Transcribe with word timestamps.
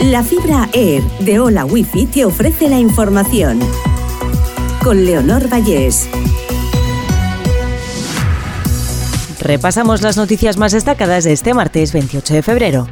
La 0.00 0.22
fibra 0.22 0.68
Air 0.74 1.02
de 1.20 1.40
Hola 1.40 1.64
Wifi 1.64 2.04
te 2.04 2.26
ofrece 2.26 2.68
la 2.68 2.78
información. 2.78 3.58
Con 4.84 5.06
Leonor 5.06 5.48
Vallés. 5.50 6.06
Repasamos 9.40 10.02
las 10.02 10.18
noticias 10.18 10.58
más 10.58 10.72
destacadas 10.72 11.24
de 11.24 11.32
este 11.32 11.54
martes 11.54 11.94
28 11.94 12.34
de 12.34 12.42
febrero. 12.42 12.86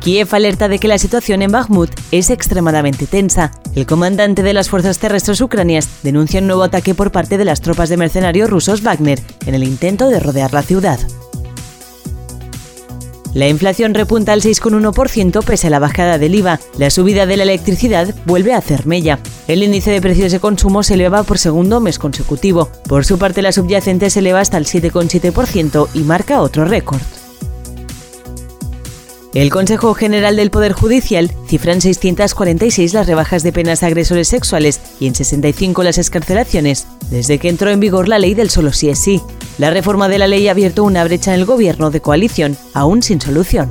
Kiev 0.00 0.34
alerta 0.34 0.68
de 0.68 0.78
que 0.78 0.88
la 0.88 0.96
situación 0.96 1.42
en 1.42 1.52
Bakhmut 1.52 1.90
es 2.10 2.30
extremadamente 2.30 3.06
tensa. 3.06 3.52
El 3.74 3.84
comandante 3.84 4.42
de 4.42 4.54
las 4.54 4.70
fuerzas 4.70 4.98
terrestres 4.98 5.42
ucranias 5.42 6.02
denuncia 6.02 6.40
un 6.40 6.46
nuevo 6.46 6.62
ataque 6.62 6.94
por 6.94 7.12
parte 7.12 7.36
de 7.36 7.44
las 7.44 7.60
tropas 7.60 7.90
de 7.90 7.98
mercenarios 7.98 8.48
rusos 8.48 8.82
Wagner 8.82 9.20
en 9.44 9.54
el 9.54 9.62
intento 9.62 10.08
de 10.08 10.20
rodear 10.20 10.54
la 10.54 10.62
ciudad. 10.62 10.98
La 13.34 13.48
inflación 13.48 13.94
repunta 13.94 14.32
al 14.32 14.42
6,1% 14.42 15.44
pese 15.44 15.66
a 15.66 15.70
la 15.70 15.78
bajada 15.78 16.18
del 16.18 16.34
IVA. 16.34 16.60
La 16.78 16.90
subida 16.90 17.26
de 17.26 17.36
la 17.36 17.42
electricidad 17.42 18.14
vuelve 18.24 18.54
a 18.54 18.58
hacer 18.58 18.86
mella. 18.86 19.18
El 19.46 19.62
índice 19.62 19.90
de 19.90 20.00
precios 20.00 20.32
de 20.32 20.40
consumo 20.40 20.82
se 20.82 20.94
eleva 20.94 21.22
por 21.22 21.38
segundo 21.38 21.80
mes 21.80 21.98
consecutivo. 21.98 22.70
Por 22.88 23.04
su 23.04 23.18
parte, 23.18 23.42
la 23.42 23.52
subyacente 23.52 24.10
se 24.10 24.20
eleva 24.20 24.40
hasta 24.40 24.56
el 24.56 24.66
7,7% 24.66 25.88
y 25.94 26.00
marca 26.00 26.40
otro 26.40 26.64
récord. 26.64 27.00
El 29.34 29.50
Consejo 29.50 29.92
General 29.92 30.34
del 30.36 30.50
Poder 30.50 30.72
Judicial 30.72 31.30
cifra 31.46 31.72
en 31.72 31.82
646 31.82 32.94
las 32.94 33.06
rebajas 33.06 33.42
de 33.42 33.52
penas 33.52 33.82
a 33.82 33.86
agresores 33.86 34.26
sexuales 34.26 34.80
y 34.98 35.06
en 35.06 35.14
65 35.14 35.82
las 35.82 35.98
escarcelaciones 35.98 36.86
desde 37.10 37.38
que 37.38 37.50
entró 37.50 37.70
en 37.70 37.78
vigor 37.78 38.08
la 38.08 38.18
ley 38.18 38.34
del 38.34 38.50
solo 38.50 38.72
sí 38.72 38.88
es 38.88 38.98
sí. 38.98 39.20
La 39.58 39.70
reforma 39.70 40.08
de 40.08 40.18
la 40.18 40.28
ley 40.28 40.46
ha 40.46 40.52
abierto 40.52 40.84
una 40.84 41.02
brecha 41.02 41.34
en 41.34 41.40
el 41.40 41.46
gobierno 41.46 41.90
de 41.90 42.00
coalición, 42.00 42.56
aún 42.74 43.02
sin 43.02 43.20
solución. 43.20 43.70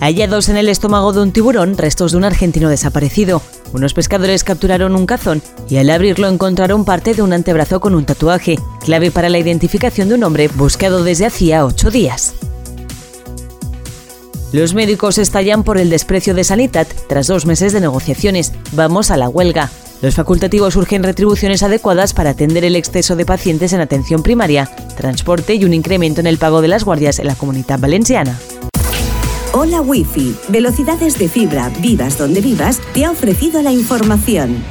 Hallados 0.00 0.48
en 0.48 0.56
el 0.56 0.68
estómago 0.68 1.12
de 1.12 1.20
un 1.20 1.32
tiburón 1.32 1.78
restos 1.78 2.12
de 2.12 2.18
un 2.18 2.24
argentino 2.24 2.68
desaparecido. 2.68 3.40
Unos 3.72 3.94
pescadores 3.94 4.44
capturaron 4.44 4.94
un 4.94 5.06
cazón 5.06 5.40
y 5.68 5.76
al 5.76 5.90
abrirlo 5.90 6.28
encontraron 6.28 6.84
parte 6.84 7.14
de 7.14 7.22
un 7.22 7.32
antebrazo 7.32 7.80
con 7.80 7.94
un 7.94 8.04
tatuaje, 8.04 8.58
clave 8.84 9.10
para 9.10 9.28
la 9.28 9.38
identificación 9.38 10.08
de 10.08 10.16
un 10.16 10.24
hombre 10.24 10.48
buscado 10.48 11.04
desde 11.04 11.26
hacía 11.26 11.64
ocho 11.64 11.90
días. 11.90 12.34
Los 14.52 14.74
médicos 14.74 15.18
estallan 15.18 15.64
por 15.64 15.78
el 15.78 15.90
desprecio 15.90 16.34
de 16.34 16.44
Sanitat 16.44 16.88
tras 17.08 17.26
dos 17.26 17.46
meses 17.46 17.72
de 17.72 17.80
negociaciones. 17.80 18.52
Vamos 18.72 19.10
a 19.10 19.16
la 19.16 19.28
huelga. 19.28 19.70
Los 20.02 20.14
facultativos 20.14 20.76
urgen 20.76 21.02
retribuciones 21.02 21.62
adecuadas 21.62 22.12
para 22.12 22.30
atender 22.30 22.64
el 22.64 22.76
exceso 22.76 23.16
de 23.16 23.24
pacientes 23.24 23.72
en 23.72 23.80
atención 23.80 24.22
primaria, 24.22 24.70
transporte 24.96 25.54
y 25.54 25.64
un 25.64 25.72
incremento 25.72 26.20
en 26.20 26.26
el 26.26 26.36
pago 26.36 26.60
de 26.60 26.68
las 26.68 26.84
guardias 26.84 27.18
en 27.18 27.26
la 27.26 27.34
comunidad 27.34 27.78
valenciana. 27.78 28.38
Hola 29.52 29.80
Wi-Fi, 29.80 30.36
velocidades 30.48 31.18
de 31.18 31.28
fibra, 31.28 31.70
vivas 31.80 32.18
donde 32.18 32.42
vivas, 32.42 32.80
te 32.92 33.06
ha 33.06 33.10
ofrecido 33.10 33.62
la 33.62 33.72
información. 33.72 34.62